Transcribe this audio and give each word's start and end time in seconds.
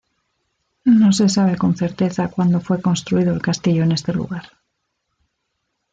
No 1.01 1.09
se 1.13 1.29
sabe 1.29 1.57
con 1.59 1.75
certeza 1.77 2.27
cuándo 2.29 2.59
fue 2.59 2.81
construido 2.81 3.35
el 3.35 3.41
castillo 3.43 3.83
en 3.83 3.91
este 3.91 4.11
lugar. 4.13 4.49